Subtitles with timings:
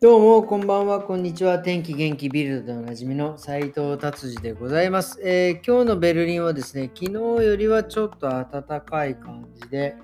[0.00, 1.58] どうも、こんばんは、こんにちは。
[1.58, 9.96] 天気元気ビルドでおなじみの斉藤達治でございます、えー、今日のベルリンはですね、昨日よりはちょっと暖かい感じで、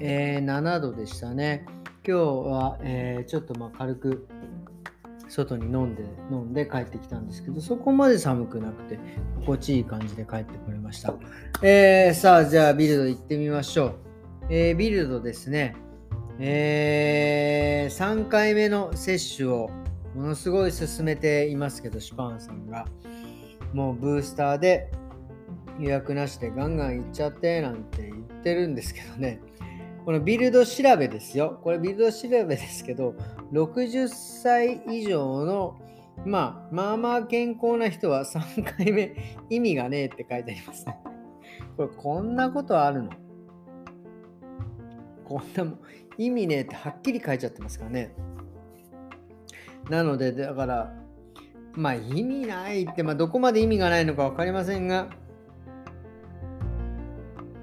[0.00, 1.66] えー、7度でしたね。
[2.04, 4.26] 今日は、えー、ちょっとまあ軽く
[5.28, 6.02] 外に飲んで
[6.32, 8.98] 飲んで帰ってきたんですけど、そこまで寒くなくて、
[9.36, 11.14] 心地いい感じで帰ってこれました。
[11.62, 13.94] えー、さあ、じゃあビルド行ってみましょう。
[14.50, 15.76] え、ビルドですね。
[16.44, 19.70] えー、3回目の接種を
[20.16, 22.84] ものすごい進めていますけど、シュパンさんが。
[23.72, 24.90] もうブースターで
[25.78, 29.40] 予約なしでガンガン行っちゃってなんて言ってるんですけどね。
[30.04, 31.60] このビルド調べですよ。
[31.62, 33.14] これビルド調べですけど、
[33.54, 35.78] 60歳以上の、
[36.26, 39.14] まあ、まあまあ健康な人は3回目
[39.48, 40.98] 意味がねえって書いてありますね。
[41.76, 43.10] これこんなことあるの？
[45.24, 45.78] こんなもん
[46.18, 48.14] 意味ねってはっきり書いちゃってますからね。
[49.88, 50.94] なので、だから、
[51.74, 55.08] まあ意味ないって、まあどこまで意味がないのか分かりませんが、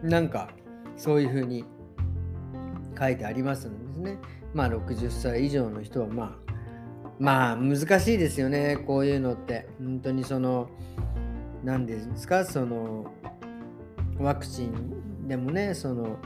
[0.01, 0.49] なんか
[0.95, 1.65] そういうふうに
[2.97, 4.17] 書いてありますのですね。
[4.53, 6.35] まあ60歳以上の人はまあ、
[7.19, 9.67] まあ難しいですよね、こういうのって。
[9.79, 10.69] 本当にその、
[11.63, 13.11] 何ですか、その、
[14.17, 16.17] ワクチンでもね、その、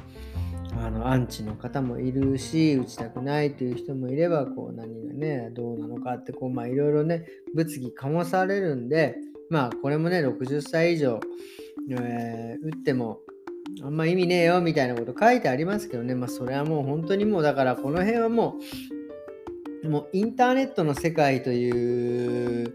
[0.79, 9.15] あのアンチの方もいるし打ちたくないという人もいればこう何がねどうなのかってこうまあいろいろね物議醸されるんで
[9.49, 11.19] まあこれもね60歳以上、
[11.91, 13.19] えー、打っても
[13.81, 16.15] あんま意味ねえよみたいなこと書いてありますけどね。
[16.15, 18.57] まあそれはもう本当にもうだからこの辺はも
[19.83, 22.73] うもうインターネットの世界という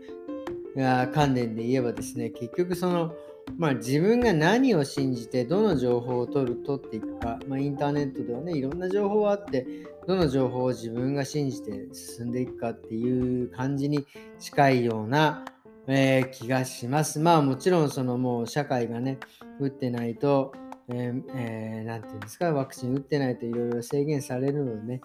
[1.13, 3.13] 観念で言えばですね結局その
[3.57, 9.67] まあ、自分が何を信じてどの情報を取る取っていくか、まあ、インターネットではねいろんな情報があって
[10.07, 14.07] どの情報を自分が信じて進んでいくかっていう感じに
[14.39, 15.45] 近いような、
[15.87, 17.19] えー、気がします。
[17.21, 19.19] まあもちろんそのもう社会がね
[19.61, 20.53] 打ってないと
[20.91, 25.01] えーえー、て言うんですか、ワクチン打ってないといろいろ制限されるのでね、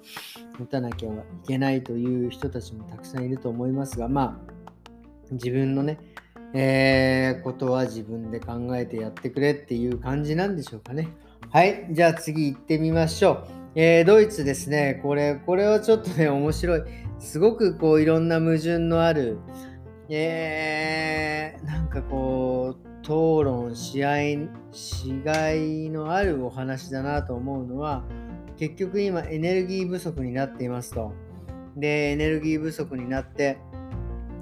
[0.58, 1.14] 打たなきゃい
[1.46, 4.54] けないという人たちもたくさんいると思いますが、まあ、
[5.31, 6.00] 自分のね、
[6.53, 11.09] えー、ことは自分で考えてやってくれっていう感じなんでしょうかね。
[11.50, 11.88] はい。
[11.91, 13.47] じゃあ次行ってみましょう。
[13.75, 15.00] えー、ドイツですね。
[15.02, 16.84] これ、これはちょっとね、面白い。
[17.19, 19.40] すごくこう、いろんな矛盾のある、
[20.09, 28.03] えー、なんかこう、討論、試合い、しがいのあるお話だなと思うのは、
[28.58, 31.13] 結局今エネルギー不足になっていますと。
[31.75, 33.58] で、エネルギー不足になって、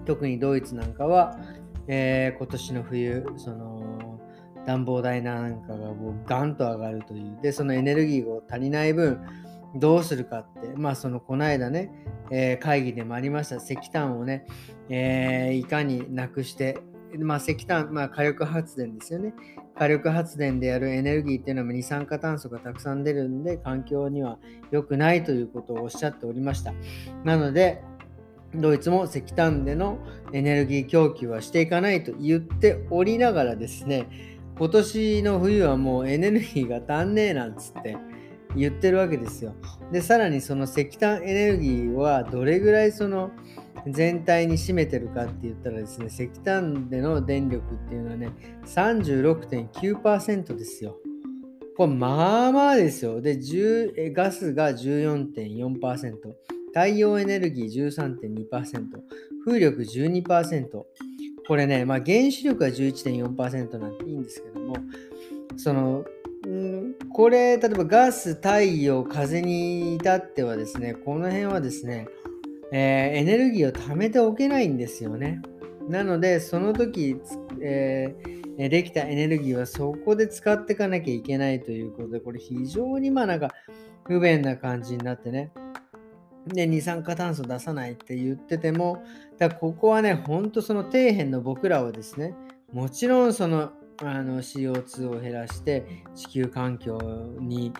[0.05, 1.39] 特にドイツなんかは、
[1.93, 4.17] えー、今年の冬、その
[4.65, 7.37] 暖房代なんかがもうガンと上がるという。
[7.41, 9.19] で、そのエネルギーが足りない分、
[9.75, 11.91] どうするかって、まあそのこの間ね、
[12.31, 14.45] えー、会議でもありました石炭をね、
[14.87, 16.79] えー、いかになくして、
[17.19, 19.33] まあ石炭、まあ火力発電ですよね。
[19.77, 24.37] 火力発電でやるエネルギーっていうのは二酸化炭素がたくさん出るんで環境には
[24.69, 26.73] 良くないということをおっしゃっておりました。
[27.25, 27.83] なので、
[28.55, 29.99] ドイツも石炭での
[30.33, 34.07] エネルギー供給はしていかないと言っておりながらですね、
[34.57, 37.97] 今年の冬はもうエネルギーが足んねえなんつって
[38.55, 39.55] 言ってるわけですよ。
[39.91, 43.31] で、さらにその石炭エネルギーはどれぐらいその
[43.87, 48.31] 全体に占めてるかって言ったらですね、石炭での電力っていうのはね、
[48.65, 50.97] 36.9%ですよ。
[51.77, 53.21] これまあまあですよ。
[53.21, 53.39] で、
[54.11, 56.15] ガスが14.4%。
[56.73, 58.49] 太陽エネルギー13.2%、
[59.45, 60.83] 風力12%。
[61.47, 64.75] これね、まあ、原子力は11.4%なんていいんですけども、
[65.57, 66.05] その、
[66.47, 72.07] んこれ、例えばガス、太陽、風に至ってはですね、この辺はですね、
[72.71, 75.41] えー、エネルギーを貯めておけないんですよね。
[75.89, 77.17] なので、その時、
[77.61, 83.49] えー、できたエネルギーはそこで使っていかなきゃいけないということで、これ非常にまあなんか
[84.05, 85.51] 不便な感じになってね。
[86.47, 89.03] で、二酸化炭素出さないって言ってても、
[89.37, 92.33] だここはね、ほんとその底辺の僕らはですね、
[92.73, 93.71] もちろんその
[94.03, 96.97] あの CO2 を減らして地球環境
[97.39, 97.73] に、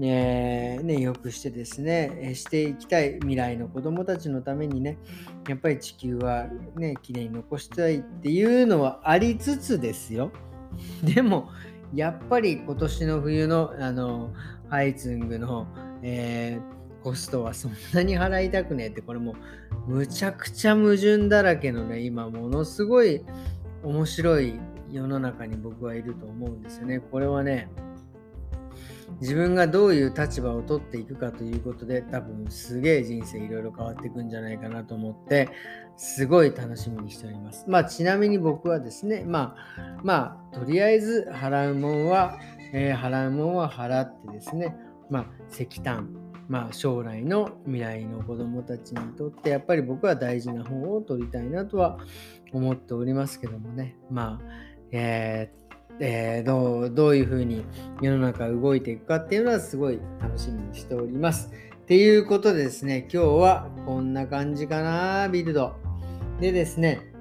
[0.00, 4.98] え、ね、よくしてですね、していきたい未来の子供たちのためにね、
[5.48, 10.30] やっぱり地球はね、きれいに残したいっていうのはありつつですよ。
[11.02, 11.50] でも、
[11.94, 14.32] やっぱり今年の冬のあの
[14.68, 15.66] ハイツングの、
[16.02, 19.34] えーコストはそんなに払いたくねえって、これも
[19.86, 23.24] むちゃくちゃ矛盾だらけのね、今ものすごい
[23.82, 24.60] 面白い
[24.90, 27.00] 世の中に僕はいると思うんですよね。
[27.00, 27.68] これはね、
[29.20, 35.48] 自分がどういう立場を取っていくかということで多分すげえ人生いろいろ変わっていくんじゃないかなと思って
[35.96, 37.64] すごい楽しみにしております。
[37.68, 42.38] まあちなみに僕はですねまあまあとりあえず払うもんは、
[42.72, 44.76] えー、払うもんは払ってですね
[45.10, 46.21] まあ石炭
[46.52, 51.98] まあ、将来の未来の子どもたちにとってやっぱり僕は大事な方を取りたいなとは
[52.52, 54.40] 思っておりますけどもねまあ
[54.90, 55.62] えー
[55.98, 57.64] えー、どうどういうふうに
[58.02, 61.50] 世の中動いていくかっていうのはすごい楽しみにしております。
[61.82, 65.74] っていうことでですね、今日はこんな感じかな、ビルド。
[66.40, 67.11] でですね、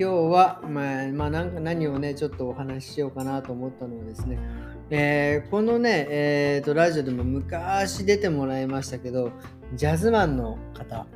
[0.00, 4.38] 今日は、まあ、まあ、なんか何をね、ちょっとお話ししようかなと思ったのはですね、
[4.88, 9.30] えー、このね、えーと、ラジオでも昔出てもらいましたけど、
[9.74, 11.06] ジャズマンの方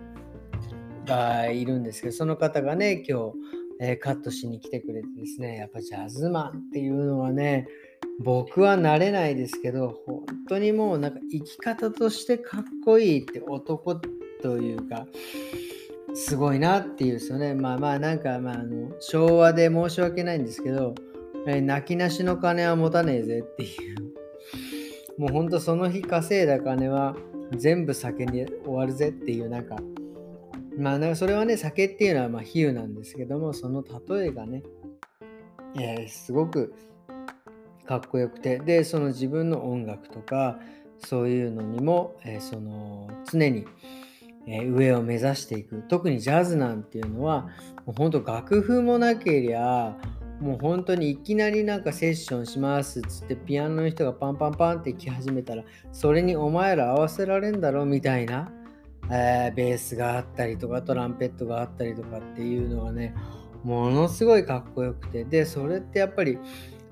[1.07, 3.33] がいるんですけど、その方がね、今日、
[3.81, 7.67] えー、カットしに来てくれてですね、やっぱジャズマンっていうのはね、
[8.23, 13.95] 僕は慣れないですけど、本当にもうなんか生き方としてかっこいいって男
[14.43, 15.07] というか、
[16.15, 17.55] すごいなっていうですよね。
[17.55, 20.95] まあまあなんかまああの昭和で申し訳ないんですけど、
[21.47, 24.15] えー、泣きなしの金は持たねえぜっていう。
[25.19, 27.17] もうほんとその日稼いだ金は
[27.57, 29.77] 全部酒に終わるぜっていうなんか
[30.79, 34.63] まあ、なんかそれはね、酒っていうのはま比喩なんですけども、その例えがね、
[35.77, 36.75] えー、すごく
[37.87, 40.59] かっこよくて、で、その自分の音楽とか、
[40.99, 43.67] そういうのにも、えー、その常に、
[44.47, 45.83] え、上を目指していく。
[45.89, 47.49] 特にジャズなんていうのは、
[47.87, 49.97] もう本当楽譜もなけりゃ、
[50.41, 55.63] もう本当にいきなりなんかセッションしますっつってピアノの人がパンパンパンって来始めたら
[55.93, 58.51] それにお前ら合わせられんだろみたいな
[59.11, 63.15] えー、ベースがあったりとかトランペットがあったりとかっていうのがね
[63.63, 66.39] ものすごいかっこよくてでそれってやっぱり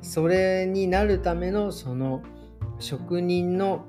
[0.00, 2.22] それになるためのその
[2.78, 3.84] 職人の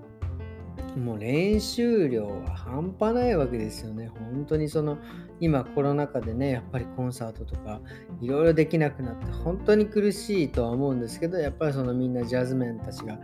[0.96, 4.10] もう練習量は半端ないわけですよね。
[4.10, 4.98] 本当にその
[5.40, 7.82] 今コロナ禍でねやっぱりコンサートとか
[8.22, 13.20] いろいろできなくなって本当に苦しいとは思うんですけどやっぱりそのみんなジャズメンたちが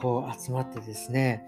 [0.00, 1.46] こう集まってですね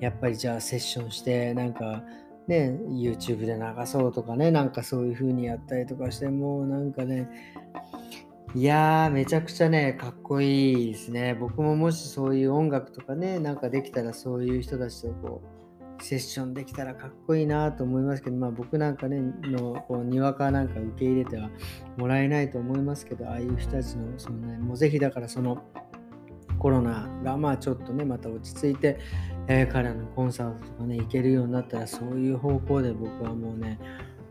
[0.00, 2.02] やっぱりじゃあセッションしてなんか
[2.50, 7.28] ね、YouTube で流そうとかね、なんかそういう風にやったりとかして、もうなんかね、
[8.56, 11.34] いやー、めちゃくちゃね、かっこいいですね。
[11.34, 15.40] 僕ももしそういう音楽とかね、なんかできたらそういう人たちとこ
[16.00, 21.48] う、セッションできたらかっこいいなと思いますけど、まあ僕なんかね、のこうにわかなんか受け入れては
[21.96, 25.62] もらえないと思いますけど、ああいう人たちの、そのね、もうぜひだからその、
[26.60, 28.98] コロナがまあちょっとねまた落ち着いて、
[29.48, 33.80] えー、彼のコンサートとかね行けるようになったらそういう方向で僕はもうね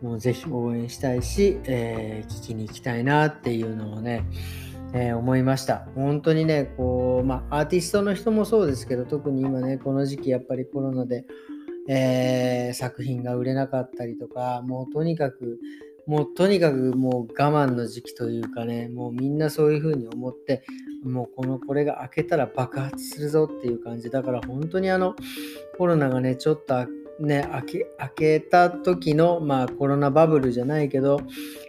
[0.01, 4.25] もうぜひ応援したいし、えー、聞きに行きたいなっていうのをね、
[4.93, 5.87] えー、思いました。
[5.95, 11.25] 本当にね、こう、まあ、アーティストの人もそうですけど、特に今ね、この時期やっぱりコロナで、
[11.87, 15.59] えー、作品が売れなかったりとか、もうとにかく、
[16.07, 20.63] もうとにかくもう我慢の時期というかね、もうみんなそういうふうに思って、
[21.03, 25.15] もうこのこれが開けたら爆発するぞっていう感じだから本当にあの
[25.77, 26.85] コロナがねちょっと
[27.19, 31.21] ね開け開けた時のまあコロナバブルじゃないけど、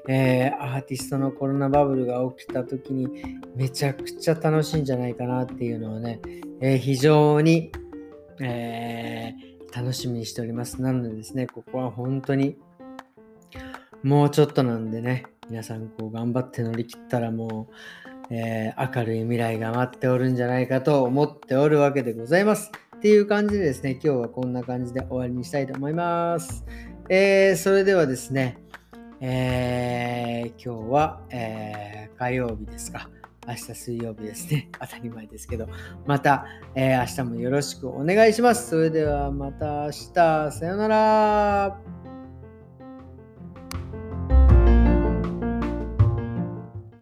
[0.08, 3.08] えー、アーティストのコロナバブルが起きた時に
[3.56, 6.20] めちゃくちゃ楽しいんじゃないかなっていうのはね、
[6.61, 7.73] えー、非常に、
[8.40, 12.57] えー、楽しみにしておりますなのでですねここは本当に
[14.02, 17.75] もうちょっとなんでね皆さんこう頑張って乗り切ったらもう
[18.30, 22.71] え、明るい未来が待っておるんじゃないかと思っておるわけでございます。
[23.00, 26.66] っていう感じでですね、今日はこんな感じで終わりにしたいと思います。
[27.09, 28.59] えー、それではですね、
[29.23, 33.09] えー、今日は、えー、火曜日ですか。
[33.49, 34.69] 明日水曜日ですね。
[34.78, 35.66] 当たり前ですけど、
[36.04, 38.69] また、えー、明日もよろしくお願いします。
[38.69, 42.20] それではまた明日、さようなら。